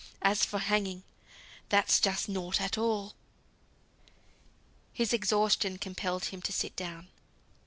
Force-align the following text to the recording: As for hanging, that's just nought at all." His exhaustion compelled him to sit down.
As 0.23 0.43
for 0.43 0.57
hanging, 0.57 1.03
that's 1.69 1.99
just 1.99 2.27
nought 2.27 2.59
at 2.59 2.75
all." 2.75 3.13
His 4.93 5.13
exhaustion 5.13 5.77
compelled 5.77 6.25
him 6.25 6.41
to 6.41 6.51
sit 6.51 6.75
down. 6.75 7.09